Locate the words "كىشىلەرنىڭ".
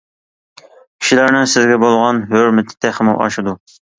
1.03-1.45